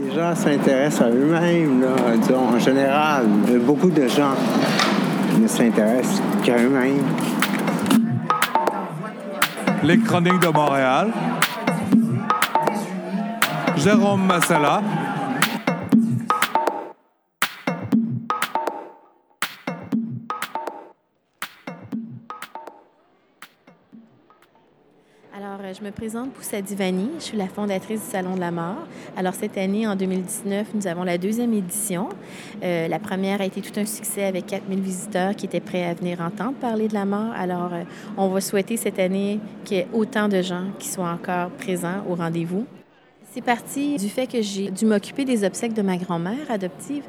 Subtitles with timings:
[0.00, 1.84] Les gens s'intéressent à eux-mêmes,
[2.34, 3.26] en général.
[3.66, 4.34] Beaucoup de gens
[5.40, 7.02] ne s'intéressent qu'à eux-mêmes.
[9.82, 11.08] Les Chroniques de Montréal.
[13.76, 14.82] Jérôme Massala.
[25.78, 27.10] Je me présente Poussa Divani.
[27.18, 28.86] Je suis la fondatrice du Salon de la mort.
[29.16, 32.08] Alors, cette année, en 2019, nous avons la deuxième édition.
[32.62, 35.94] Euh, la première a été tout un succès avec 4000 visiteurs qui étaient prêts à
[35.94, 37.32] venir entendre parler de la mort.
[37.36, 37.84] Alors, euh,
[38.16, 42.02] on va souhaiter cette année qu'il y ait autant de gens qui soient encore présents
[42.08, 42.66] au rendez-vous.
[43.34, 47.02] C'est parti du fait que j'ai dû m'occuper des obsèques de ma grand-mère adoptive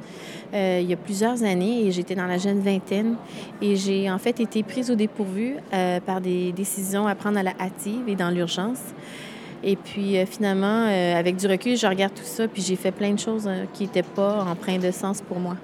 [0.53, 3.15] euh, il y a plusieurs années et j'étais dans la jeune vingtaine
[3.61, 7.43] et j'ai en fait été prise au dépourvu euh, par des décisions à prendre à
[7.43, 8.79] la hâtive et dans l'urgence.
[9.63, 13.13] Et puis euh, finalement, avec du recul, je regarde tout ça puis j'ai fait plein
[13.13, 15.55] de choses qui n'étaient pas empreintes de sens pour moi.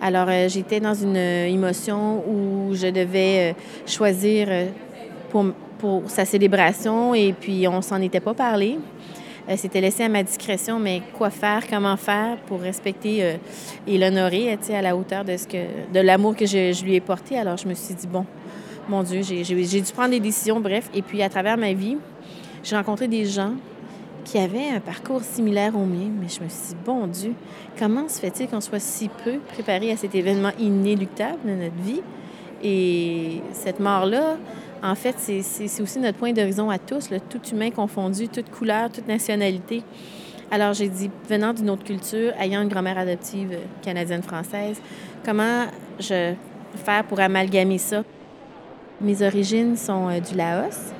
[0.00, 3.54] Alors j'étais dans une émotion où je devais
[3.86, 4.48] choisir
[5.28, 5.46] pour,
[5.78, 8.78] pour sa célébration et puis on s'en était pas parlé.
[9.56, 13.36] C'était laissé à ma discrétion, mais quoi faire, comment faire pour respecter euh,
[13.86, 17.36] et l'honorer à la hauteur de, ce que, de l'amour que je, lui ai porté.
[17.36, 18.24] Alors, je me suis dit, bon,
[18.88, 20.88] mon Dieu, j'ai, dû prendre des décisions, bref.
[20.94, 21.96] Et puis, à travers ma vie,
[22.62, 23.54] j'ai rencontré des gens
[24.24, 27.32] qui avaient un parcours similaire au mien, mais je me suis dit, bon Dieu,
[27.78, 32.02] comment se fait-il qu'on soit si peu préparé à cet événement inéluctable de notre vie?
[32.62, 34.36] Et cette mort-là,
[34.82, 38.90] en fait, c'est aussi notre point d'horizon à tous, le tout humain confondu, toute couleur,
[38.90, 39.82] toute nationalité.
[40.50, 44.80] Alors, j'ai dit, venant d'une autre culture, ayant une grand-mère adoptive canadienne-française,
[45.24, 45.66] comment
[45.98, 46.34] je
[46.74, 48.02] faire pour amalgamer ça?
[49.00, 50.92] Mes origines sont euh, du Laos.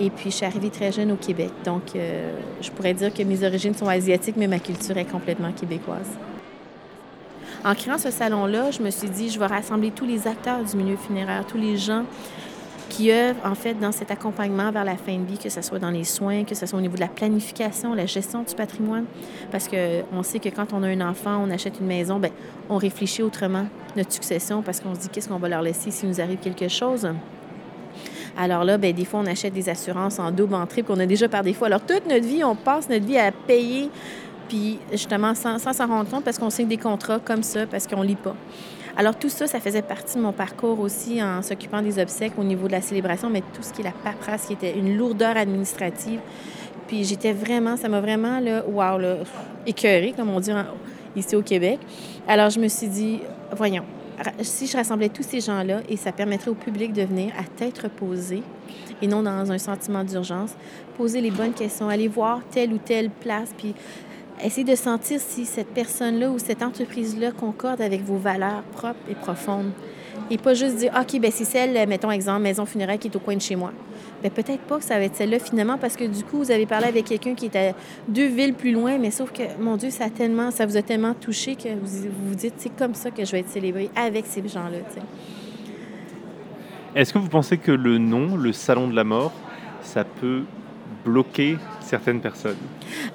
[0.00, 1.50] Et puis, je suis arrivée très jeune au Québec.
[1.64, 5.52] Donc, euh, je pourrais dire que mes origines sont asiatiques, mais ma culture est complètement
[5.52, 6.10] québécoise.
[7.64, 10.76] En créant ce salon-là, je me suis dit, je vais rassembler tous les acteurs du
[10.76, 12.04] milieu funéraire, tous les gens
[12.88, 15.78] qui œuvrent en fait dans cet accompagnement vers la fin de vie, que ce soit
[15.78, 19.04] dans les soins, que ce soit au niveau de la planification, la gestion du patrimoine.
[19.50, 22.30] Parce qu'on sait que quand on a un enfant, on achète une maison, bien,
[22.68, 26.08] on réfléchit autrement notre succession parce qu'on se dit qu'est-ce qu'on va leur laisser s'il
[26.08, 27.08] nous arrive quelque chose?
[28.36, 31.06] Alors là, bien, des fois, on achète des assurances en double, en triple, qu'on a
[31.06, 31.66] déjà par défaut.
[31.66, 33.90] Alors, toute notre vie, on passe notre vie à payer,
[34.48, 38.02] puis justement, sans s'en rendre compte, parce qu'on signe des contrats comme ça, parce qu'on
[38.02, 38.34] lit pas.
[38.96, 42.44] Alors tout ça, ça faisait partie de mon parcours aussi en s'occupant des obsèques au
[42.44, 45.36] niveau de la célébration, mais tout ce qui est la paperasse, qui était une lourdeur
[45.36, 46.20] administrative.
[46.86, 49.16] Puis j'étais vraiment, ça m'a vraiment, là, wow, là,
[49.66, 50.52] écœurée, comme on dit
[51.16, 51.80] ici au Québec.
[52.28, 53.20] Alors je me suis dit,
[53.56, 53.84] voyons,
[54.42, 57.78] si je rassemblais tous ces gens-là et ça permettrait au public de venir à tête
[57.78, 58.42] reposée
[59.02, 60.54] et non dans un sentiment d'urgence,
[60.96, 63.74] poser les bonnes questions, aller voir telle ou telle place, puis
[64.42, 69.14] Essayez de sentir si cette personne-là ou cette entreprise-là concorde avec vos valeurs propres et
[69.14, 69.70] profondes.
[70.30, 73.20] Et pas juste dire, OK, ben c'est celle, mettons exemple, maison funéraire qui est au
[73.20, 73.72] coin de chez moi.
[74.22, 76.66] Bien, peut-être pas que ça va être celle-là finalement, parce que du coup, vous avez
[76.66, 77.72] parlé avec quelqu'un qui à
[78.08, 81.14] deux villes plus loin, mais sauf que, mon Dieu, ça, tellement, ça vous a tellement
[81.14, 84.46] touché que vous vous, dites, c'est comme ça que je vais être célébrée avec ces
[84.46, 84.78] gens-là.
[86.94, 89.32] Est-ce que vous pensez que le nom, le salon de la mort,
[89.82, 90.44] ça peut
[91.04, 92.56] bloquer certaines personnes.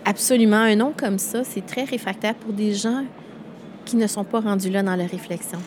[0.06, 0.58] Absolument.
[0.58, 3.04] Un nom comme ça, c'est très réfractaire pour des gens
[3.86, 5.60] qui ne sont pas rendus là dans leur réflexion.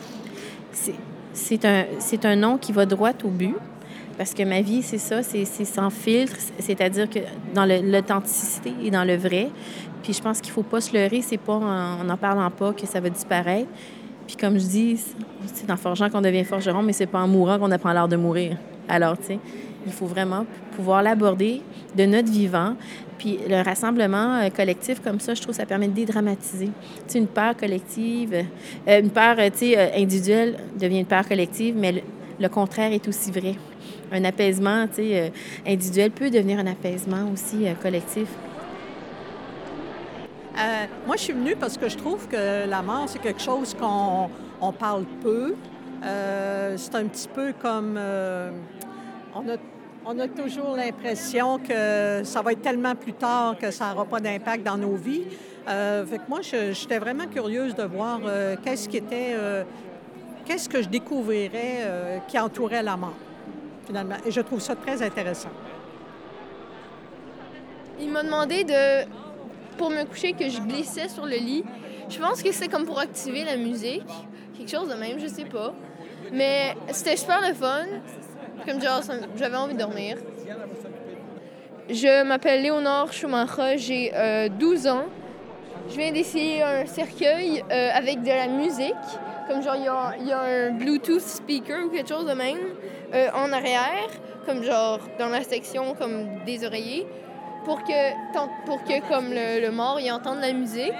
[1.33, 1.85] C'est un,
[2.23, 3.55] un nom qui va droit au but.
[4.17, 7.19] Parce que ma vie, c'est ça, c'est sans filtre, c'est-à-dire que
[7.55, 9.49] dans l'authenticité et dans le vrai.
[10.03, 12.73] Puis je pense qu'il ne faut pas se leurrer, c'est pas en n'en parlant pas
[12.73, 13.69] que ça va disparaître.
[14.27, 15.01] Puis comme je dis,
[15.53, 18.15] c'est en forgeant qu'on devient forgeron, mais c'est pas en mourant qu'on apprend l'art de
[18.15, 18.57] mourir.
[18.87, 19.39] Alors, tu sais,
[19.85, 20.45] il faut vraiment
[20.75, 21.61] pouvoir l'aborder
[21.95, 22.75] de notre vivant.
[23.17, 26.69] Puis le rassemblement euh, collectif comme ça, je trouve ça permet de dédramatiser.
[27.07, 28.33] Tu une peur collective,
[28.87, 32.03] euh, une peur, euh, tu sais, individuelle devient une peur collective, mais
[32.39, 33.55] le, contraire est aussi vrai.
[34.11, 35.31] Un apaisement, tu sais,
[35.65, 38.27] individuel peut devenir un apaisement aussi collectif.
[41.07, 44.29] moi, je suis venue parce que je trouve que la mort, c'est quelque chose qu'on
[44.61, 45.55] on parle peu.
[46.01, 47.97] c'est un petit peu comme...
[50.05, 54.19] on a toujours l'impression que ça va être tellement plus tard que ça n'aura pas
[54.19, 55.23] d'impact dans nos vies.
[55.67, 59.63] Euh, moi, j'étais vraiment curieuse de voir euh, qu'est-ce qui était, euh,
[60.45, 63.15] qu'est-ce que je découvrirais qui entourait la mort,
[63.85, 64.15] finalement.
[64.25, 65.51] Et je trouve ça très intéressant.
[67.99, 69.07] Il m'a demandé de,
[69.77, 71.63] pour me coucher, que je glissais sur le lit.
[72.09, 74.03] Je pense que c'est comme pour activer la musique,
[74.57, 75.73] quelque chose de même, je sais pas.
[76.33, 77.85] Mais c'était super le fun.
[78.65, 79.01] Comme genre,
[79.37, 80.17] j'avais envie de dormir.
[81.89, 84.13] Je m'appelle Léonore Schumacher, j'ai
[84.57, 85.03] 12 euh, ans.
[85.89, 88.93] je viens d'essayer un cercueil euh, avec de la musique.
[89.49, 92.57] Comme genre, il y y a un Bluetooth speaker ou quelque chose de même
[93.13, 94.09] euh, en arrière,
[94.45, 97.05] comme genre dans la section comme des oreillers,
[97.65, 100.93] pour que, pour que comme le, mort, il entende la musique.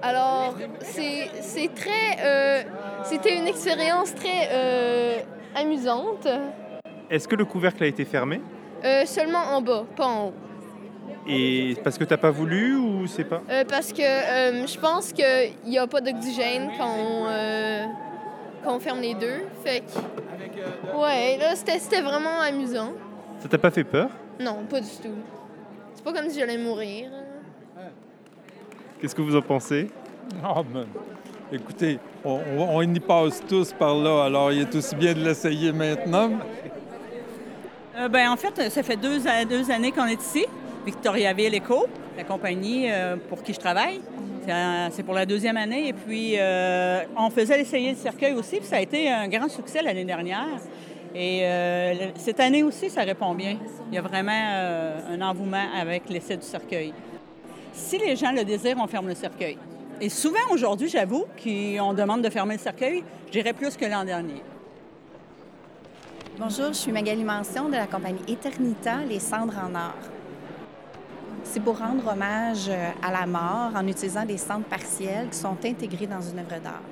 [0.00, 1.28] Alors, c'est
[1.74, 2.16] très...
[2.20, 2.62] euh,
[3.04, 5.24] C'était une expérience très
[5.56, 6.28] amusante.
[7.10, 8.40] Est-ce que le couvercle a été fermé?
[8.84, 10.34] Euh, seulement en bas, pas en haut.
[11.26, 13.42] Et parce que t'as pas voulu ou c'est pas?
[13.50, 15.24] Euh, parce que euh, je pense qu'il
[15.64, 17.84] n'y a pas d'oxygène quand, on, euh,
[18.62, 19.42] quand on ferme les deux.
[19.64, 20.96] Fait que.
[20.96, 22.92] Ouais, là, c'était c'était vraiment amusant.
[23.40, 24.08] Ça t'a pas fait peur?
[24.38, 25.16] Non, pas du tout.
[25.94, 27.10] C'est pas comme si j'allais mourir.
[29.00, 29.90] Qu'est-ce que vous en pensez?
[30.42, 30.86] Ah, ben,
[31.52, 36.30] écoutez, on, y passe tous par là, alors il est aussi bien de l'essayer maintenant.
[37.98, 40.44] Euh, ben, en fait, ça fait deux, deux années qu'on est ici.
[40.86, 44.00] Victoriaville Eco, la compagnie euh, pour qui je travaille.
[44.92, 45.88] C'est pour la deuxième année.
[45.88, 48.58] Et puis, euh, on faisait essayer le cercueil aussi.
[48.58, 50.46] Puis ça a été un grand succès l'année dernière.
[51.12, 53.58] Et euh, cette année aussi, ça répond bien.
[53.90, 54.30] Il y a vraiment
[55.10, 56.92] un engouement avec l'essai du cercueil.
[57.72, 59.58] Si les gens le désirent, on ferme le cercueil.
[59.98, 64.04] Et souvent, aujourd'hui, j'avoue qu'on demande de fermer le cercueil, je dirais plus que l'an
[64.04, 64.42] dernier.
[66.38, 69.94] Bonjour, je suis Magali Mention de la compagnie Eternita, les cendres en or.
[71.44, 72.68] C'est pour rendre hommage
[73.02, 76.82] à la mort en utilisant des cendres partielles qui sont intégrées dans une œuvre d'art.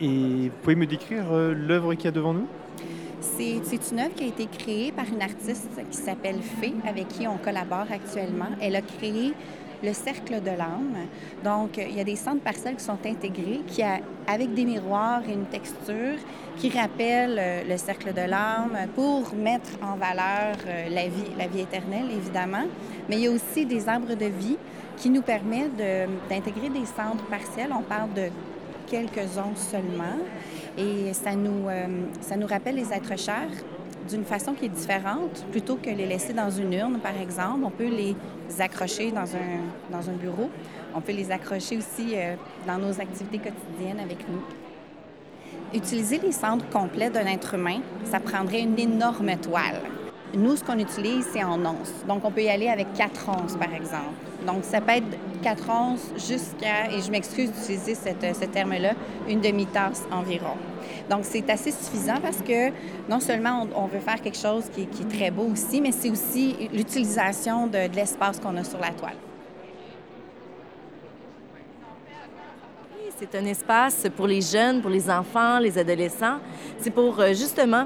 [0.00, 2.46] Et vous pouvez me décrire euh, l'œuvre qu'il y a devant nous?
[3.20, 7.08] C'est c'est une œuvre qui a été créée par une artiste qui s'appelle Fée, avec
[7.08, 8.48] qui on collabore actuellement.
[8.62, 9.34] Elle a créé
[9.82, 11.06] le cercle de l'âme.
[11.42, 15.22] Donc, il y a des centres partiels qui sont intégrés, qui a, avec des miroirs
[15.28, 16.16] et une texture
[16.56, 21.46] qui rappellent euh, le cercle de l'âme pour mettre en valeur euh, la vie, la
[21.46, 22.64] vie éternelle, évidemment.
[23.08, 24.56] Mais il y a aussi des arbres de vie
[24.96, 25.76] qui nous permettent
[26.28, 27.70] d'intégrer des centres partiels.
[27.72, 28.28] On parle de
[28.86, 30.18] quelques-uns seulement.
[30.76, 31.86] Et ça nous, euh,
[32.20, 33.50] ça nous rappelle les êtres chers
[34.10, 35.44] d'une façon qui est différente.
[35.50, 38.14] Plutôt que les laisser dans une urne, par exemple, on peut les
[38.58, 40.50] accrocher dans un, dans un bureau.
[40.94, 42.34] On peut les accrocher aussi euh,
[42.66, 44.42] dans nos activités quotidiennes avec nous.
[45.72, 49.80] Utiliser les cendres complets d'un être humain, ça prendrait une énorme toile.
[50.34, 52.04] Nous, ce qu'on utilise, c'est en onces.
[52.06, 54.14] Donc, on peut y aller avec 4 onces, par exemple.
[54.46, 55.06] Donc, ça peut être
[55.42, 58.92] 4 onces jusqu'à, et je m'excuse d'utiliser cette- ce terme-là,
[59.28, 60.56] une demi-tasse environ.
[61.08, 62.70] Donc, c'est assez suffisant parce que
[63.08, 66.68] non seulement on, veut faire quelque chose qui, est- très beau aussi, mais c'est aussi
[66.72, 69.16] l'utilisation de, de l'espace qu'on a sur la toile.
[73.18, 76.38] C'est un espace pour les jeunes, pour les enfants, les adolescents.
[76.78, 77.84] C'est pour euh, justement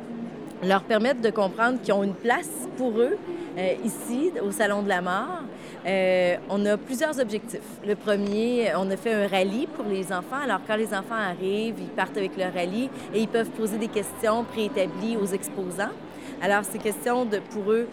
[0.63, 3.17] leur permettre de comprendre qu'ils ont une place pour eux
[3.59, 5.43] euh, ici, au Salon de la Mort.
[5.87, 7.61] Euh, on a plusieurs objectifs.
[7.87, 10.41] Le premier, on a fait un rallye pour les enfants.
[10.43, 13.89] Alors, quand les enfants arrivent, ils partent avec leur rallye et ils peuvent poser des
[13.89, 15.93] questions préétablies aux exposants.
[16.41, 17.87] Alors, c'est question de, pour eux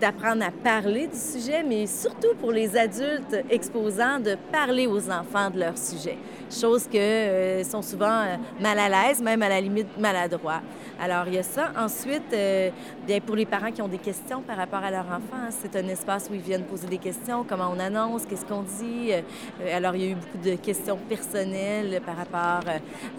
[0.00, 5.50] d'apprendre à parler du sujet, mais surtout pour les adultes exposants, de parler aux enfants
[5.50, 6.16] de leur sujet.
[6.50, 10.60] Chose que euh, sont souvent euh, mal à l'aise, même à la limite maladroits.
[11.02, 11.72] Alors, il y a ça.
[11.78, 12.68] Ensuite, euh,
[13.06, 15.74] bien, pour les parents qui ont des questions par rapport à leur enfant, hein, c'est
[15.74, 19.12] un espace où ils viennent poser des questions, comment on annonce, qu'est-ce qu'on dit?
[19.12, 22.70] Euh, alors, il y a eu beaucoup de questions personnelles par rapport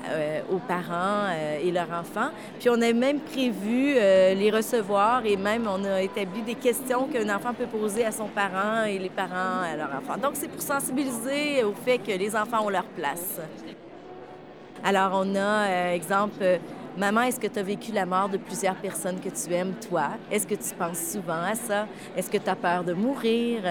[0.09, 1.31] euh, aux parents
[1.63, 2.29] et leurs enfants.
[2.59, 7.35] Puis, on a même prévu les recevoir et même on a établi des questions qu'un
[7.35, 10.19] enfant peut poser à son parent et les parents à leur enfant.
[10.21, 12.85] Donc, c'est pour sensibiliser au fait que les enfants ont leur
[14.83, 16.57] Alors, on a, euh, exemple, euh,
[16.97, 20.09] Maman, est-ce que tu as vécu la mort de plusieurs personnes que tu aimes, toi?
[20.29, 21.87] Est-ce que tu penses souvent à ça?
[22.17, 23.61] Est-ce que tu as peur de mourir?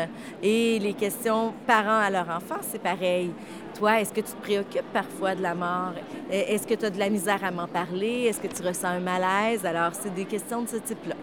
[0.42, 3.30] Et les questions parents à leur enfant, c'est pareil.
[3.76, 5.92] Toi, est-ce que tu te préoccupes parfois de la mort?
[6.30, 8.24] Est-ce que tu as de la misère à m'en parler?
[8.24, 9.66] Est-ce que tu ressens un malaise?
[9.66, 11.16] Alors, c'est des questions de ce type-là.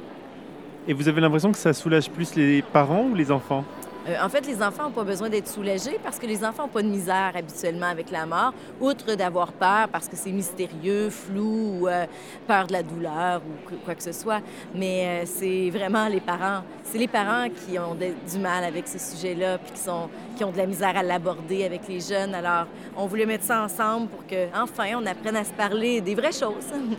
[0.87, 3.63] Et vous avez l'impression que ça soulage plus les parents ou les enfants?
[4.07, 6.69] Euh, en fait, les enfants n'ont pas besoin d'être soulagés parce que les enfants n'ont
[6.69, 11.79] pas de misère habituellement avec la mort, outre d'avoir peur parce que c'est mystérieux, flou,
[11.81, 12.05] ou euh,
[12.47, 14.41] peur de la douleur ou quoi que ce soit.
[14.73, 16.63] Mais euh, c'est vraiment les parents.
[16.83, 19.89] C'est les parents qui ont du mal avec ce sujet-là puis qui,
[20.37, 22.33] qui ont de la misère à l'aborder avec les jeunes.
[22.33, 26.15] Alors, on voulait mettre ça ensemble pour que, enfin, on apprenne à se parler des
[26.15, 26.67] vraies choses.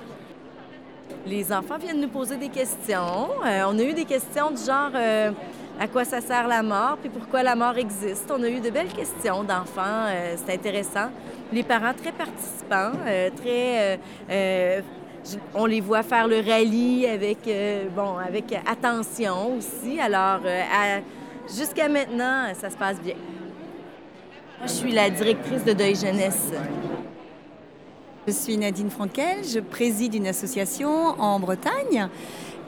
[1.27, 3.29] Les enfants viennent nous poser des questions.
[3.43, 4.93] On a eu des questions du genre
[5.81, 8.31] à quoi ça sert la mort, puis pourquoi la mort existe?
[8.37, 10.07] On a eu de belles questions d'enfants.
[10.09, 11.11] euh, c'est intéressant.
[11.53, 14.01] Les parents très participants, euh, très.
[14.31, 14.81] euh,
[15.55, 17.39] on les voit faire le rallye avec,
[17.95, 20.01] bon, avec attention aussi.
[20.01, 20.41] Alors,
[21.55, 23.17] jusqu'à maintenant, ça se passe bien.
[24.63, 26.51] Je suis la directrice de Deuil Jeunesse.
[28.27, 32.09] Je suis Nadine Frankel, je préside une association en Bretagne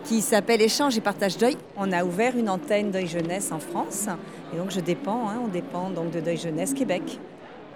[0.04, 1.56] qui s'appelle Échange et Partage Deuil.
[1.76, 4.08] On a ouvert une antenne Deuil Jeunesse en France
[4.52, 7.18] et donc je dépends, hein, on dépend donc de Deuil Jeunesse Québec.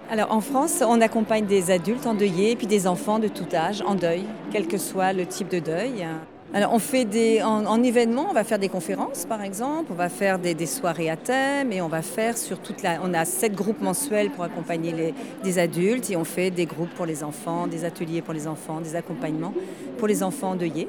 [0.09, 3.81] Alors en France, on accompagne des adultes endeuillés et puis des enfants de tout âge
[3.87, 6.05] en deuil, quel que soit le type de deuil.
[6.53, 10.09] Alors on fait des en, événements, on va faire des conférences par exemple, on va
[10.09, 12.99] faire des, soirées à thème et on va faire sur toute la.
[13.03, 15.13] On a sept groupes mensuels pour accompagner les,
[15.43, 18.81] des adultes et on fait des groupes pour les enfants, des ateliers pour les enfants,
[18.81, 19.53] des accompagnements
[19.97, 20.87] pour les enfants endeuillés.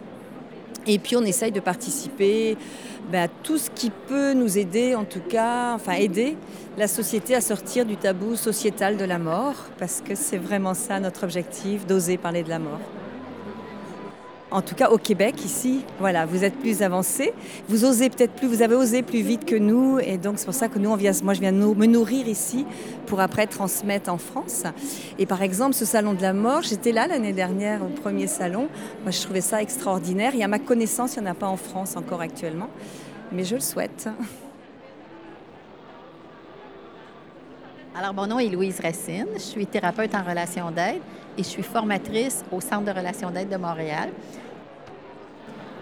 [0.87, 2.57] Et puis on essaye de participer
[3.11, 6.37] ben, à tout ce qui peut nous aider, en tout cas, enfin aider
[6.77, 11.01] la société à sortir du tabou sociétal de la mort, parce que c'est vraiment ça
[11.01, 12.81] notre objectif, d'oser parler de la mort.
[14.57, 17.35] En tout cas, au Québec, ici, voilà, vous êtes plus avancé.
[17.69, 19.99] Vous osez peut-être plus, vous avez osé plus vite que nous.
[19.99, 22.65] Et donc, c'est pour ça que nous, moi, je viens me nourrir ici
[23.05, 24.63] pour après transmettre en France.
[25.19, 28.69] Et par exemple, ce salon de la mort, j'étais là l'année dernière au premier salon.
[29.03, 30.35] Moi, je trouvais ça extraordinaire.
[30.35, 32.71] Et à ma connaissance, il n'y en a pas en France encore actuellement.
[33.33, 34.09] Mais je le souhaite.
[37.95, 39.27] Alors, mon nom est Louise Racine.
[39.35, 41.03] Je suis thérapeute en relation d'aide
[41.37, 44.09] et je suis formatrice au Centre de relations d'aide de Montréal.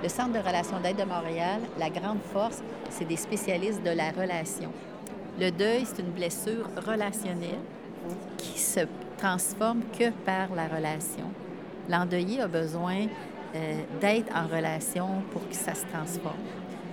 [0.05, 4.11] Le Centre de relations d'aide de Montréal, la grande force, c'est des spécialistes de la
[4.11, 4.71] relation.
[5.41, 7.63] Le deuil, c'est une blessure relationnelle
[8.37, 8.81] qui se
[9.17, 11.25] transforme que par la relation.
[11.89, 13.07] L'endeuillé a besoin
[13.55, 16.37] euh, d'être en relation pour que ça se transforme,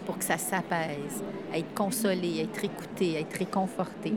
[0.06, 1.22] pour que ça s'apaise,
[1.54, 4.14] être consolé, être écouté, être réconforté.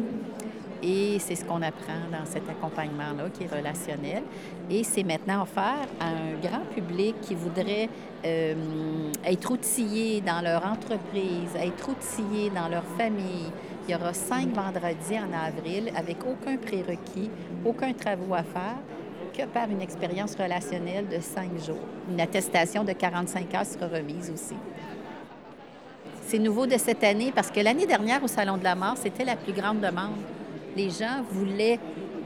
[0.86, 4.22] Et c'est ce qu'on apprend dans cet accompagnement-là qui est relationnel.
[4.68, 7.88] Et c'est maintenant offert à un grand public qui voudrait
[8.26, 8.54] euh,
[9.24, 13.50] être outillé dans leur entreprise, être outillé dans leur famille.
[13.88, 17.30] Il y aura cinq vendredis en avril avec aucun prérequis,
[17.64, 18.76] aucun travaux à faire
[19.36, 21.88] que par une expérience relationnelle de cinq jours.
[22.10, 24.54] Une attestation de 45 heures sera remise aussi.
[26.26, 29.24] C'est nouveau de cette année parce que l'année dernière au Salon de la mort, c'était
[29.24, 30.12] la plus grande demande
[30.76, 31.78] les gens voulaient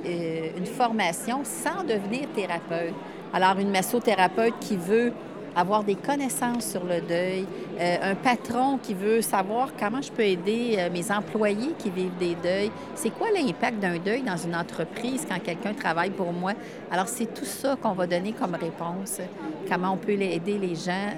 [0.05, 2.95] euh, une formation sans devenir thérapeute.
[3.33, 5.13] Alors, une massothérapeute qui veut
[5.57, 7.45] avoir des connaissances sur le deuil,
[7.81, 12.17] euh, un patron qui veut savoir comment je peux aider euh, mes employés qui vivent
[12.19, 12.71] des deuils.
[12.95, 16.53] C'est quoi l'impact d'un deuil dans une entreprise quand quelqu'un travaille pour moi?
[16.91, 19.21] Alors, c'est tout ça qu'on va donner comme réponse,
[19.69, 21.11] comment on peut aider les gens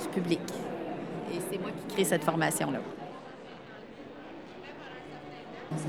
[0.00, 0.40] du public.
[1.32, 2.80] Et c'est moi qui crée cette formation-là.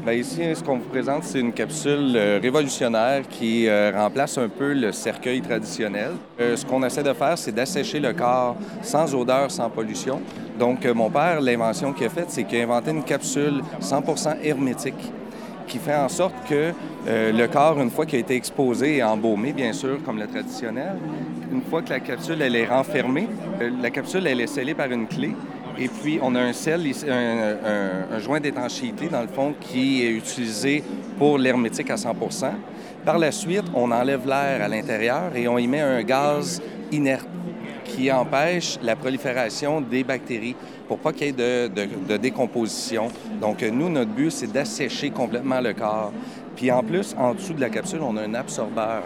[0.06, 4.50] Bien, ici, ce qu'on vous présente, c'est une capsule euh, révolutionnaire qui euh, remplace un
[4.50, 6.12] peu le cercueil traditionnel.
[6.40, 10.22] Euh, ce qu'on essaie de faire, c'est d'assécher le corps sans odeur, sans pollution.
[10.60, 15.12] Donc, mon père, l'invention qu'il a faite, c'est qu'il a inventé une capsule 100% hermétique
[15.68, 16.72] qui fait en sorte que
[17.08, 20.98] le corps, une fois qu'il a été exposé et embaumé, bien sûr, comme le traditionnel,
[21.52, 23.28] une fois que la capsule elle est renfermée,
[23.82, 25.32] la capsule elle est scellée par une clé
[25.78, 30.84] et puis, on a un sel, un, joint d'étanchéité, dans le fond, qui est utilisé
[31.18, 32.52] pour l'hermétique à 100%
[33.04, 37.28] Par la suite, on enlève l'air à l'intérieur et on y met un gaz inerte
[37.84, 40.56] qui empêche la prolifération des bactéries
[40.88, 43.10] pour pas qu'il y ait de, de, décomposition.
[43.42, 46.12] Donc, nous, notre but, c'est d'assécher complètement le corps.
[46.56, 49.04] Puis en plus, en dessous de la capsule, on a un absorbeur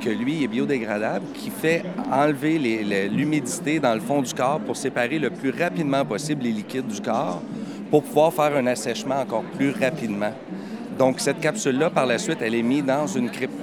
[0.00, 2.58] que lui est biodégradable, qui fait enlever
[3.08, 7.00] l'humidité dans le fond du corps pour séparer le plus rapidement possible les liquides du
[7.00, 7.42] corps
[7.90, 10.32] pour pouvoir faire un assèchement encore plus rapidement.
[10.98, 13.54] Donc, cette capsule-là, par la suite, elle est mise dans une crypte.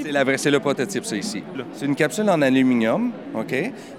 [0.00, 1.42] C'est la vraie, c'est le prototype, ça ici.
[1.72, 3.54] C'est une capsule en aluminium, OK,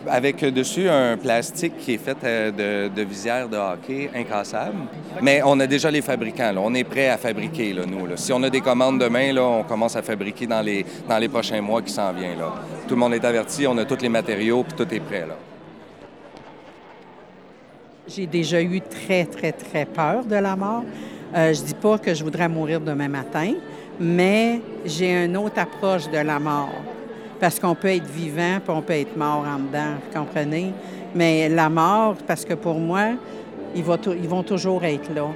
[0.07, 4.77] avec dessus un plastique qui est fait euh, de, de visière de hockey incassable.
[5.21, 6.61] Mais on a déjà les fabricants, là.
[6.63, 8.05] On est prêt à fabriquer, là, nous.
[8.05, 8.15] Là.
[8.15, 11.27] Si on a des commandes demain, là, on commence à fabriquer dans les, dans les
[11.27, 12.53] prochains mois qui s'en viennent, là.
[12.87, 15.35] Tout le monde est averti, on a tous les matériaux, puis tout est prêt, là.
[18.07, 20.83] J'ai déjà eu très, très, très peur de la mort.
[21.35, 23.53] Euh, je dis pas que je voudrais mourir demain matin,
[23.99, 26.81] mais j'ai une autre approche de la mort.
[27.39, 30.73] Parce qu'on peut être vivant, puis on peut être mort en dedans, vous comprenez?
[31.15, 33.11] Mais la mort, parce que pour moi,
[33.75, 35.27] ils vont, ils vont toujours être là.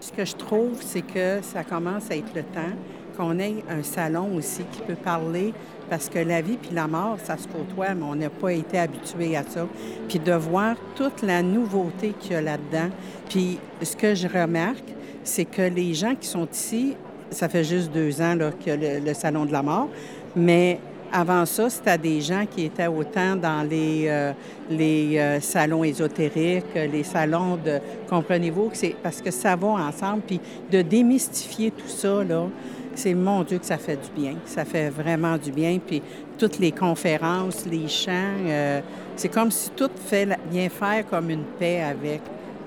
[0.00, 2.72] Ce que je trouve, c'est que ça commence à être le temps
[3.16, 5.52] qu'on ait un salon aussi qui peut parler,
[5.90, 8.78] parce que la vie puis la mort, ça se côtoie, mais on n'a pas été
[8.78, 9.66] habitué à ça.
[10.08, 12.90] Puis de voir toute la nouveauté qu'il y a là-dedans.
[13.28, 16.96] Puis ce que je remarque, c'est que les gens qui sont ici
[17.30, 19.88] ça fait juste deux ans là, que le, Salon de la mort,
[20.36, 20.78] mais
[21.12, 24.32] Avant ça, c'était des gens qui étaient autant dans les, euh,
[24.70, 27.80] les euh, salons ésotériques, les salons de...
[28.08, 32.46] Comprenez-vous que c'est parce que ça va ensemble, puis de démystifier tout ça, là,
[32.94, 34.34] c'est mon Dieu que ça fait du bien.
[34.44, 35.78] Ça fait vraiment du bien.
[35.84, 36.02] Puis
[36.38, 38.80] toutes les conférences, les chants, euh,
[39.16, 42.20] c'est comme si tout fait, vient faire comme une paix avec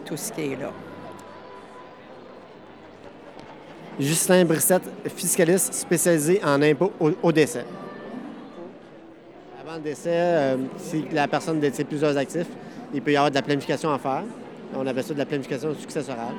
[0.06, 0.72] tout ce qui est là.
[4.00, 7.66] Justin Brissette, fiscaliste spécialisé en impôts au, décès.
[9.62, 12.48] Avant le décès, euh, si la personne détient plusieurs actifs,
[12.94, 14.24] il peut y avoir de la planification à faire.
[14.76, 16.34] On appelle ça de la planification successorale.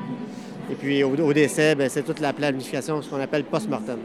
[0.71, 3.99] Et puis au, décès, ben, c'est toute la planification, ce qu'on appelle post-mortem.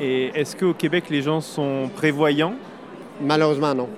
[0.00, 2.54] Et est-ce qu'au Québec, les gens sont prévoyants?
[3.20, 3.88] Malheureusement, non.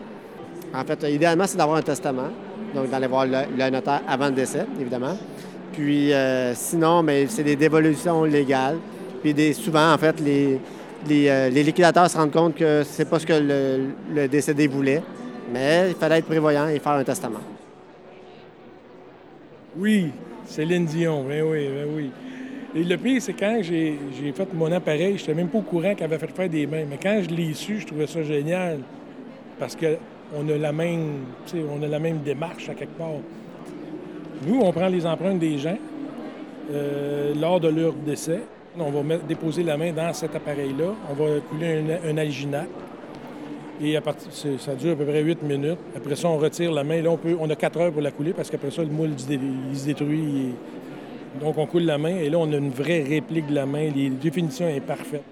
[0.74, 2.28] En fait, idéalement, c'est d'avoir un testament,
[2.74, 5.16] donc d'aller voir le, notaire avant le décès, évidemment.
[5.72, 8.78] Puis euh, sinon, mais c'est des dévolutions légales.
[9.22, 10.58] Puis des, souvent, en fait, les,
[11.10, 15.02] euh, les, liquidateurs se rendent compte que c'est pas ce que le, le décédé voulait,
[15.52, 17.40] mais il fallait être prévoyant et faire un testament.
[19.76, 20.10] Oui,
[20.46, 22.10] Céline Dion, ben oui, ben oui.
[22.74, 23.98] Et le pire, c'est quand j'ai
[24.32, 26.84] fait mon appareil, je n'étais même pas au courant qu'elle avait fait faire des mains.
[26.88, 28.78] Mais quand je l'ai su, je trouvais ça génial.
[29.58, 31.24] Parce qu'on a la même,
[31.54, 33.08] on a la même démarche à quelque part.
[34.46, 35.76] Nous, on prend les empreintes des gens
[36.72, 38.40] euh, lors de leur décès.
[38.78, 40.94] On va déposer la main dans cet appareil-là.
[41.10, 42.68] On va couler un, alginate.
[43.82, 45.78] Et à partir, ça dure à peu près 8 minutes.
[45.96, 47.02] Après ça, on retire la main.
[47.02, 49.10] Là, on, peut, on a 4 heures pour la couler parce qu'après ça, le moule
[49.12, 50.54] il se détruit.
[51.40, 53.90] Donc, on coule la main et là, on a une vraie réplique de la main.
[53.94, 55.24] Les définitions sont parfaites.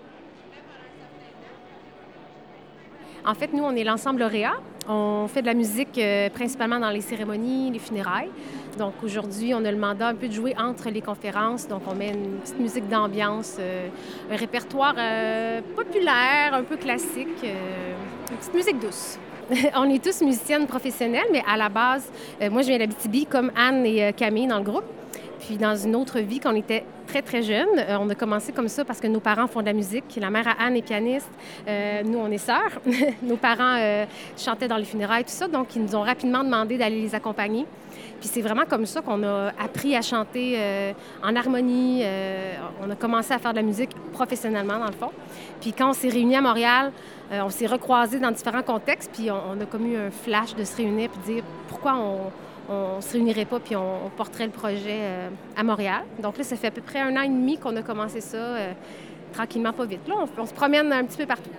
[3.29, 4.57] En fait, nous, on est l'ensemble lauréat.
[4.89, 8.31] On fait de la musique euh, principalement dans les cérémonies, les funérailles.
[8.79, 11.69] Donc aujourd'hui, on a le mandat un peu de jouer entre les conférences.
[11.69, 13.89] Donc on met une petite musique d'ambiance, euh,
[14.33, 19.19] un répertoire euh, populaire, un peu classique, une petite musique douce.
[19.77, 22.11] on est tous musiciennes professionnelles, mais à la base,
[22.51, 24.85] moi je viens d'Abitibi comme Anne et Camille dans le groupe.
[25.41, 28.53] Puis dans une autre vie, quand on était très, très jeune, euh, on a commencé
[28.53, 30.05] comme ça parce que nos parents font de la musique.
[30.21, 31.31] La mère à Anne est pianiste.
[31.67, 32.81] Euh, nous, on est sœurs.
[33.23, 34.05] nos parents euh,
[34.37, 35.49] chantaient dans les funérailles, tout ça.
[35.49, 37.67] Donc, ils nous ont rapidement demandé d'aller les accompagner.
[38.21, 40.59] Puis c'est vraiment comme ça qu'on a appris à chanter
[41.23, 42.03] en harmonie.
[42.83, 45.11] on a commencé à faire de la musique professionnellement, dans le fond.
[45.61, 46.93] Puis quand on s'est réunis à Montréal,
[47.31, 49.11] on s'est recroisés dans différents contextes.
[49.13, 52.33] Puis on, a comme eu un flash de se réunir puis de dire pourquoi on
[52.69, 56.03] on se réunirait pas puis on, porterait le projet euh, à Montréal.
[56.21, 58.37] Donc là, ça fait à peu près un an et demi qu'on a commencé ça
[58.37, 58.73] euh,
[59.33, 60.07] tranquillement, pas vite.
[60.07, 61.51] Là, on se promène un petit peu partout.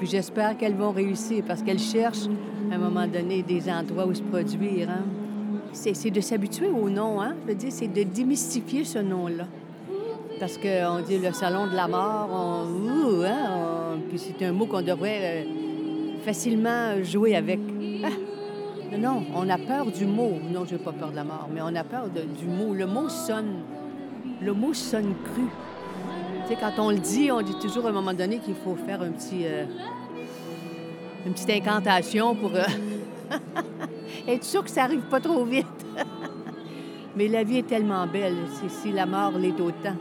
[0.00, 2.26] Puis j'espère qu'elles vont réussir parce qu'elles cherchent,
[2.72, 4.88] à un moment donné, des endroits où se produire.
[4.88, 5.04] Hein.
[5.74, 7.34] C'est de s'habituer au nom, hein?
[7.42, 9.44] Je veux dire, c'est de démystifier ce nom-là.
[10.40, 14.80] Parce qu'on dit le salon de la mort, on, hein, puis c'est un mot qu'on
[14.80, 15.44] devrait euh,
[16.24, 17.60] facilement jouer avec.
[18.02, 18.96] Ah!
[18.98, 20.32] Non, on a peur du mot.
[20.50, 22.72] Non, je n'ai pas peur de la mort, mais on a peur du mot.
[22.72, 23.64] Le mot sonne.
[24.40, 25.44] Le mot sonne cru
[26.56, 29.64] quand on le dit, on dit toujours à un moment donné qu'il faut faire euh,
[31.26, 32.64] une petite incantation pour euh,
[34.28, 35.66] être sûr que ça arrive pas trop vite.
[37.16, 38.36] Mais la vie est tellement belle,
[38.68, 39.96] si la mort l'est autant.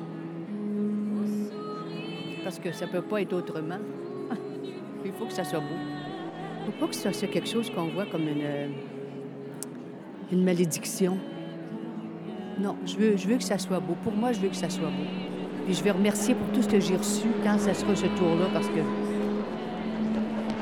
[2.44, 3.80] Parce que ça peut pas être autrement.
[5.06, 5.76] Il faut que ça soit beau.
[6.62, 8.68] Il faut pas que ça soit quelque chose qu'on voit comme une, euh,
[10.32, 11.18] malédiction.
[12.60, 13.96] Non, je veux que ça soit beau.
[14.04, 15.30] Pour moi, je veux que ça soit beau
[15.74, 18.68] je vais remercier pour tout ce que j'ai reçu quand ça sera ce tour-là parce
[18.68, 18.80] que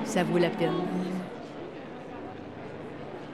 [0.05, 0.71] ça vaut la peine.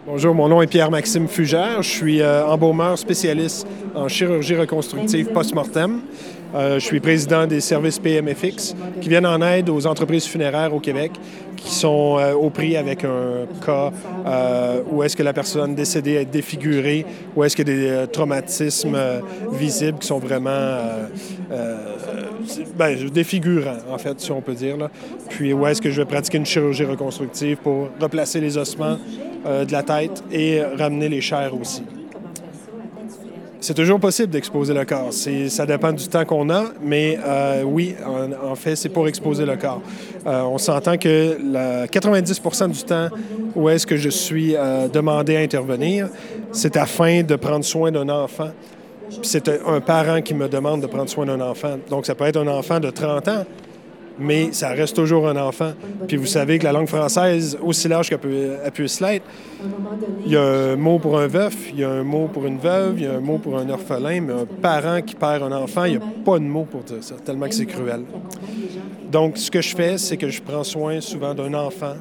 [0.05, 1.81] Bonjour, mon nom est Pierre-Maxime Fugère.
[1.81, 6.01] Je suis euh, embaumeur spécialiste en chirurgie reconstructive post-mortem.
[6.53, 10.79] Euh, je suis président des services PMFX qui viennent en aide aux entreprises funéraires au
[10.79, 11.11] Québec
[11.57, 13.91] qui sont euh, au prix avec un cas
[14.25, 18.97] euh, où est-ce que la personne décédée est défigurée, où est-ce a des traumatismes
[19.51, 20.77] visibles qui sont vraiment
[22.75, 24.77] ben, défigurants, en fait, si on peut dire.
[24.77, 24.89] Là.
[25.29, 28.97] Puis où est-ce que je vais pratiquer une chirurgie reconstructive pour replacer les ossements
[29.45, 31.83] de la tête et ramener les chairs aussi.
[33.63, 35.13] C'est toujours possible d'exposer le corps.
[35.13, 37.95] Ça dépend du temps qu'on a, mais euh, oui,
[38.43, 39.81] en, fait, c'est pour exposer le corps.
[40.27, 43.07] Euh, on s'entend que la 90% du temps
[43.55, 46.09] où est-ce que je suis euh, demandé à intervenir,
[46.51, 48.49] c'est afin de prendre soin d'un enfant.
[49.21, 51.77] C'est un parent qui me demande de prendre soin d'un enfant.
[51.89, 53.45] Donc, ça peut être un enfant de 30 ans,
[54.19, 55.73] mais ça reste toujours un enfant.
[56.07, 59.25] Puis vous savez que la langue française, aussi large qu'elle puisse l'être,
[60.25, 62.57] il y a un mot pour un veuf, il y a un mot pour une
[62.57, 65.51] veuve, il y a un mot pour un orphelin, mais un parent qui perd un
[65.51, 68.03] enfant, il n'y a pas de mot pour dire ça, tellement que c'est cruel.
[69.11, 71.95] Donc, ce que je fais, c'est que je prends soin souvent d'un enfant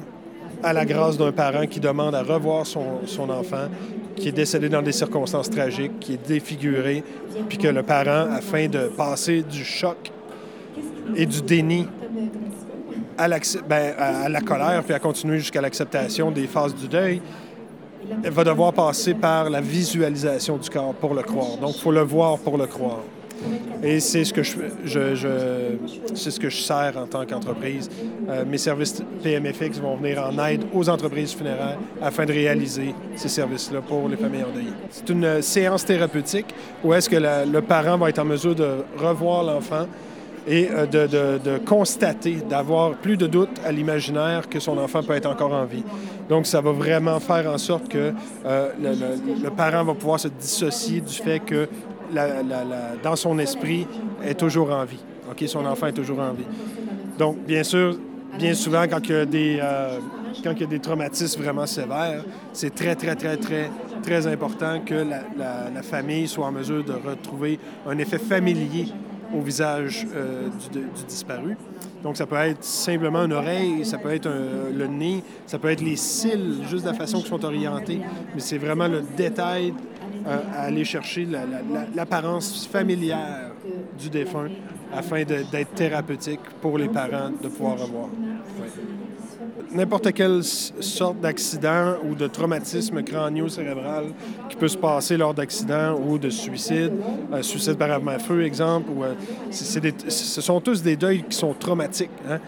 [0.63, 3.67] à la grâce d'un parent qui demande à revoir son, son enfant,
[4.15, 7.03] qui est décédé dans des circonstances tragiques, qui est défiguré,
[7.49, 10.12] puis que le parent, afin de passer du choc
[11.15, 11.87] et du déni
[13.67, 17.21] ben, à- la colère, puis à continuer jusqu'à l'acceptation des phases du deuil,
[18.23, 21.57] va devoir passer par la visualisation du corps pour le croire.
[21.61, 22.99] Donc, il faut le voir pour le croire.
[23.81, 24.57] Et c'est ce que je,
[26.13, 27.89] ce que je sers en tant qu'entreprise.
[28.29, 33.27] Euh, mes services PMFX vont venir en aide aux entreprises funéraires afin de réaliser ces
[33.27, 34.73] services-là pour les familles endeuillées.
[34.89, 38.69] C'est une euh, séance thérapeutique où est-ce que le parent va être en mesure de
[38.97, 39.87] revoir l'enfant
[40.47, 45.29] et euh, de, constater, d'avoir plus de doute à l'imaginaire que son enfant peut être
[45.29, 45.83] encore en vie.
[46.29, 48.13] Donc, ça va vraiment faire en sorte que
[48.45, 51.67] euh, le, parent va pouvoir se dissocier du fait que
[53.03, 53.87] dans son esprit
[54.23, 55.03] est toujours en vie.
[55.31, 56.45] OK, son enfant est toujours en vie.
[57.17, 57.97] Donc, bien sûr,
[58.37, 59.99] bien souvent, quand il y a des, euh,
[60.43, 63.69] quand il y a des traumatismes vraiment sévères, c'est très, très, très, très,
[64.01, 65.05] très important que
[65.37, 68.87] la famille soit en mesure de retrouver un effet familier
[69.35, 71.55] au visage euh, du, disparu.
[72.03, 74.29] Donc, ça peut être simplement une oreille, ça peut être
[74.75, 78.01] le nez, ça peut être les cils, juste la façon qu'ils sont orientés.
[78.33, 79.73] Mais c'est vraiment le détail
[80.27, 83.51] euh, à aller chercher la- la- la- l'apparence familière
[83.99, 84.47] du défunt
[84.93, 88.09] afin d'être thérapeutique pour les parents de pouvoir revoir.
[89.71, 94.05] N'importe quelle sorte d'accident ou de traumatisme crânio-cérébral
[94.49, 96.91] qui peut se passer lors d'accidents ou de suicide,
[97.33, 99.13] euh, suicide par arme à feu, exemple, euh,
[99.49, 102.11] ce sont tous des deuils qui sont traumatiques.
[102.29, 102.39] hein.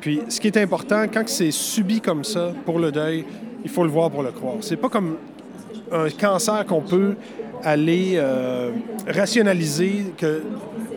[0.00, 3.24] Puis, ce qui est important, quand c'est subi comme ça pour le deuil,
[3.64, 4.56] il faut le voir pour le croire.
[4.60, 5.16] C'est pas comme
[5.90, 7.14] un cancer qu'on peut
[7.64, 8.70] aller euh,
[9.06, 10.42] rationaliser, que,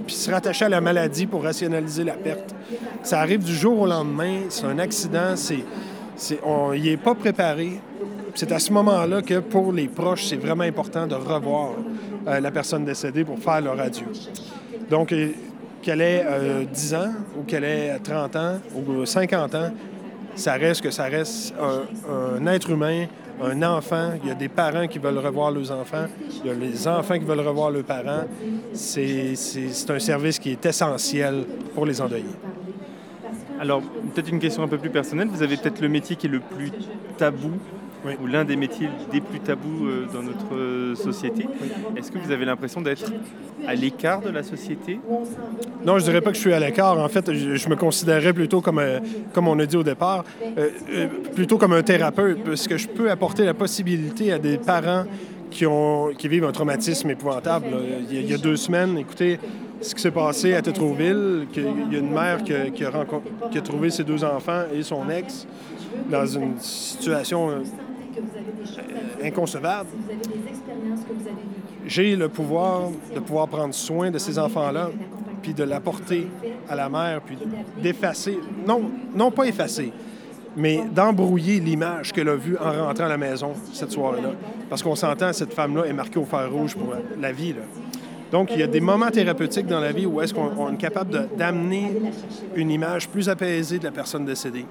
[0.10, 2.56] puis se rattacher à la maladie pour rationaliser la perte.
[3.04, 5.64] Ça arrive du jour au lendemain, c'est un accident, c'est,
[6.16, 7.80] c'est, on n'y est pas préparé.
[8.34, 11.74] C'est à ce moment-là que pour les proches, c'est vraiment important de revoir
[12.28, 14.08] euh, la personne décédée pour faire leur adieu.
[14.90, 15.30] Donc, euh,
[15.84, 19.70] qu'elle ait euh, 10 ans ou qu'elle ait 30 ans ou 50 ans,
[20.34, 23.06] ça reste que ça reste un être humain,
[23.42, 24.12] un enfant.
[24.22, 26.06] Il y a des parents qui veulent revoir leurs enfants.
[26.44, 28.24] Il y a les enfants qui veulent revoir leurs parents.
[28.74, 29.34] C'est,
[29.90, 32.26] un service qui est essentiel pour les endeuillés.
[33.60, 35.28] Alors, peut-être une question un peu plus personnelle.
[35.28, 36.72] Vous avez peut-être le métier qui est le plus
[37.18, 37.52] tabou,
[38.22, 41.46] ou l'un des métiers des plus tabous euh, dans notre euh, société.
[41.96, 43.12] Est-ce que vous avez l'impression d'être
[43.68, 45.00] à l'écart de la société?
[45.86, 46.98] Non, je dirais pas que je suis à l'écart.
[46.98, 49.00] En fait, je, je me considérais plutôt comme, un-
[49.34, 50.24] comme on a dit au départ,
[50.58, 54.58] euh, euh, plutôt comme un thérapeute, parce que je peux apporter la possibilité à des
[54.58, 55.04] parents
[55.52, 57.68] qui, ont, qui vivent un traumatisme épouvantable.
[58.10, 59.40] Il, y a, il y a deux semaines, écoutez,
[59.82, 62.90] ce qui s'est passé à Tétroville, qu'il y a une mère qui a, qui a
[62.90, 65.48] rencon- qui a trouvé ses deux enfants et son ex
[66.10, 67.50] dans une situation
[68.18, 69.90] euh, inconcevable.
[71.86, 74.90] J'ai le pouvoir de pouvoir prendre soin de ces enfants-là,
[75.42, 76.28] puis de l'apporter
[76.70, 77.38] à la mère, puis
[77.82, 79.92] d'effacer, non, non pas effacer,
[80.56, 84.32] mais d'embrouiller l'image qu'elle a vue en rentrant à la maison cette soirée-là.
[84.70, 87.54] Parce qu'on s'entend, cette femme-là est marquée au fer rouge pour la vie.
[87.54, 87.62] là.
[88.32, 90.78] Donc, il y a des moments thérapeutiques dans la vie où est-ce qu'on on est
[90.78, 91.94] capable d'amener
[92.56, 94.66] une image plus apaisée de la personne décédée.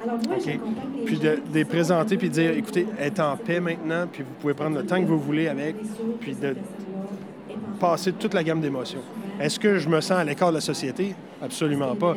[1.04, 4.34] Puis de, les présenter, puis de dire, écoutez, elle est en paix maintenant, puis vous
[4.40, 5.76] pouvez prendre le temps que vous voulez avec,
[6.20, 6.54] puis de
[7.80, 9.02] passer toute la gamme d'émotions.
[9.40, 11.14] Est-ce que je me sens à l'écart de la société?
[11.42, 12.16] Absolument pas.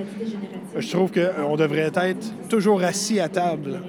[0.75, 3.79] Je trouve qu'on devrait être toujours assis à table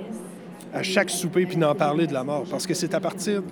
[0.72, 2.44] à chaque souper puis d'en parler de la mort.
[2.50, 3.42] Parce que c'est à partir.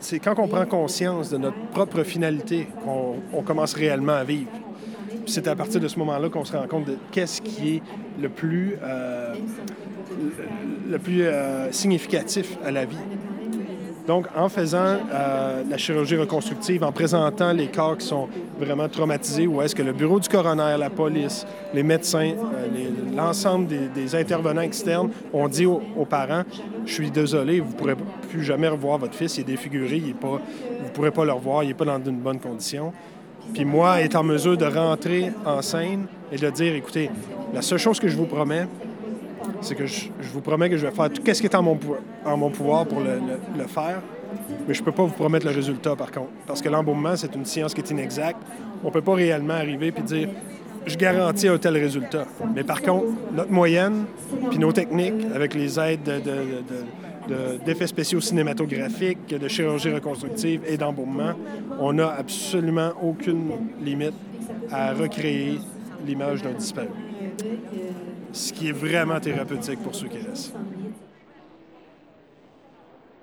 [0.00, 4.50] C'est quand on prend conscience de notre propre finalité qu'on on commence réellement à vivre.
[5.26, 7.82] C'est à partir de ce moment-là qu'on se rend compte de qu'est-ce qui est
[8.20, 9.34] le plus, euh,
[10.88, 12.96] le plus euh, significatif à la vie.
[14.06, 19.48] Donc, en faisant euh, la chirurgie reconstructive, en présentant les cas qui sont vraiment traumatisés,
[19.48, 24.60] où est-ce que le bureau du coroner, la police, les médecins, euh, l'ensemble des, intervenants
[24.60, 26.44] externes ont dit aux, parents,
[26.84, 27.96] je suis désolé, vous ne pourrez
[28.30, 31.68] plus jamais revoir votre fils, il est défiguré, vous ne pourrez pas le revoir, il
[31.68, 32.92] n'est pas dans une bonne condition.
[33.52, 37.10] Puis moi, être en mesure de rentrer en scène et de dire, écoutez,
[37.52, 38.66] la seule chose que je vous promets,
[39.60, 41.78] c'est que je, vous promets que je vais faire tout ce qui est en mon,
[42.24, 43.20] en mon pouvoir pour le,
[43.58, 44.00] le- faire,
[44.66, 46.30] mais je ne peux pas vous promettre le résultat, par contre.
[46.46, 48.38] Parce que l'embaumement, c'est une science qui est inexacte.
[48.82, 50.28] On ne peut pas réellement arriver et dire,
[50.86, 52.26] je garantis un tel résultat.
[52.54, 54.04] Mais par contre, notre moyenne,
[54.50, 60.76] puis nos techniques, avec les aides de- de- d'effets spéciaux cinématographiques, de chirurgie reconstructive et
[60.76, 61.32] d'embaumement,
[61.80, 63.50] on n'a absolument aucune
[63.82, 64.14] limite
[64.70, 65.58] à recréer
[66.06, 66.88] l'image d'un disparu.
[68.36, 70.54] Ce qui est vraiment thérapeutique pour ceux qui restent.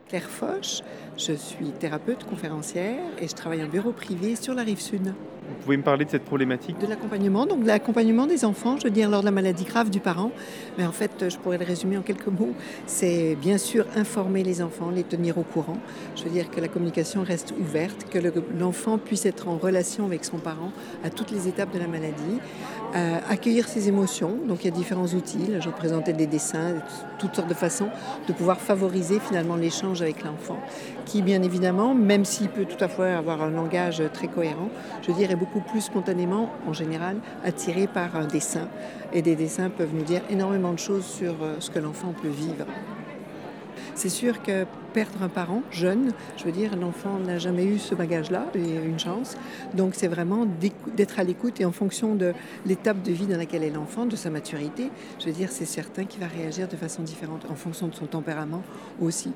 [0.09, 0.81] Claire Foch,
[1.17, 5.05] je suis thérapeute conférencière et je travaille en bureau privé sur la rive sud.
[5.05, 6.77] Vous pouvez me parler de cette problématique?
[6.79, 9.89] De l'accompagnement, donc de l'accompagnement des enfants, je veux dire, lors de la maladie grave
[9.89, 10.31] du parent.
[10.77, 12.53] Mais en fait, je pourrais le résumer en quelques mots.
[12.85, 15.77] C'est bien sûr informer les enfants, les tenir au courant.
[16.15, 20.05] Je veux dire que la communication reste ouverte, que le- l'enfant puisse être en relation
[20.05, 20.71] avec son parent
[21.03, 22.39] à toutes les étapes de la maladie.
[22.95, 25.47] Euh, accueillir ses émotions, donc il y a différents outils.
[25.47, 26.75] Là, je représentais des dessins,
[27.17, 27.89] toutes sortes de façons
[28.27, 30.59] de pouvoir favoriser finalement l'échange avec l'enfant,
[31.05, 34.69] qui bien évidemment, même s'il peut tout à fait avoir un langage très cohérent,
[35.01, 38.67] je dirais beaucoup plus spontanément, en général, attiré par un dessin.
[39.11, 42.29] Et des dessins peuvent nous dire énormément de choses sur euh, ce que l'enfant peut
[42.29, 42.67] vivre.
[43.95, 47.95] C'est sûr que perdre un parent jeune, je veux dire, l'enfant n'a jamais eu ce
[47.95, 49.35] bagage-là, et une chance.
[49.73, 50.45] Donc c'est vraiment
[50.95, 52.33] d'être à l'écoute et en fonction de
[52.65, 56.05] l'étape de vie dans laquelle est l'enfant, de sa maturité, je veux dire, c'est certain
[56.05, 58.63] qu'il va réagir de façon différente en fonction de son tempérament
[59.01, 59.31] aussi.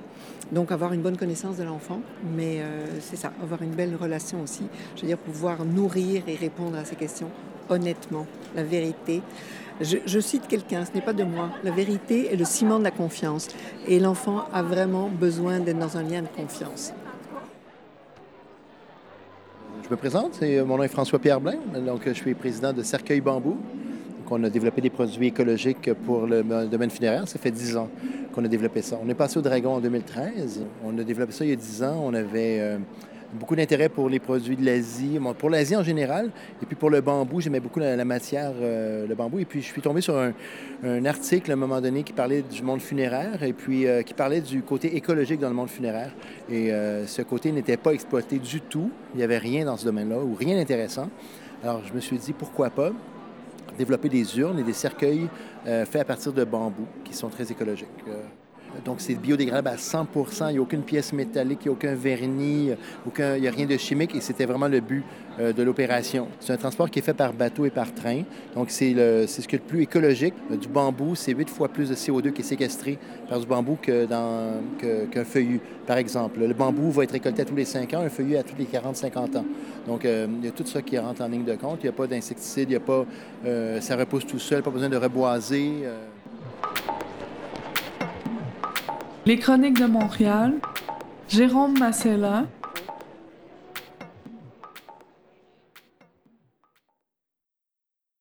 [0.52, 2.02] Donc avoir une bonne connaissance de l'enfant,
[2.36, 4.64] mais euh, c'est ça, avoir une belle relation aussi,
[4.96, 7.30] je veux dire, pouvoir nourrir et répondre à ces questions
[7.70, 9.22] honnêtement, la vérité.
[9.80, 11.50] Je, cite quelqu'un, ce n'est pas de moi.
[11.64, 13.48] La vérité est le ciment de la confiance.
[13.88, 16.94] Et l'enfant a vraiment besoin d'être dans un lien de confiance.
[19.84, 23.22] Je me présente, c'est- mon nom est François-Pierre Blain, donc je suis président de Cercueil
[23.22, 23.52] Bambou.
[23.52, 27.28] Donc, on a développé des produits écologiques pour le domaine funéraire.
[27.28, 27.90] Ça fait 10 ans
[28.34, 29.00] qu'on a développé ça.
[29.02, 30.66] On est passé au Dragon en 2013.
[30.84, 32.02] On a développé ça il y a 10 ans.
[32.04, 32.78] On avait euh,
[33.34, 37.02] beaucoup d'intérêt pour les produits de l'Asie, pour l'Asie en général, et puis pour le
[37.02, 39.40] bambou, j'aimais beaucoup la, matière, euh, le bambou.
[39.40, 40.34] Et puis je suis tombé sur un,
[41.06, 44.42] article à un moment donné qui parlait du monde funéraire et puis euh, qui parlait
[44.42, 46.12] du côté écologique dans le monde funéraire.
[46.50, 48.92] Et euh, ce côté n'était pas exploité du tout.
[49.14, 51.10] Il n'y avait rien dans ce domaine-là ou rien d'intéressant.
[51.64, 52.92] Alors je me suis dit pourquoi pas
[53.78, 55.28] développer des urnes et des cercueils
[55.64, 57.88] faits à partir de bambou qui sont très écologiques.
[58.86, 61.96] Donc, c'est biodégradable à 100% Il n'y a aucune pièce métallique, il n'y a aucun
[61.96, 62.70] vernis,
[63.18, 65.04] il n'y a rien de chimique et c'était vraiment le but
[65.40, 66.28] euh, de l'opération.
[66.40, 68.22] C'est un transport qui est fait par bateau et par train.
[68.56, 70.34] Donc, c'est, ce qui est le plus écologique.
[70.52, 72.98] Euh, Du bambou, c'est huit fois plus de CO2 qui est séquestré
[73.30, 73.78] par du bambou
[74.10, 76.40] dans, que- qu'un feuillu, par exemple.
[76.40, 78.66] Le bambou va être récolté à tous les 5 ans, un feuillu à tous les
[78.66, 79.46] 40-50 ans.
[79.88, 81.80] Donc, euh, il y a tout ça qui rentre en ligne de compte.
[81.82, 83.06] Il n'y a pas d'insecticide, il n'y a pas...
[83.82, 85.84] ça repousse tout seul, pas besoin de reboiser.
[89.28, 90.54] Les Chroniques de Montréal,
[91.28, 92.46] Jérôme Massella,